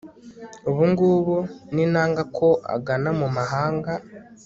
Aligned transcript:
ubu 0.69 0.83
ngubu 0.91 1.35
ninanga 1.75 2.23
ko 2.37 2.47
agana 2.75 3.09
mu 3.19 3.27
mahanga 3.35 3.91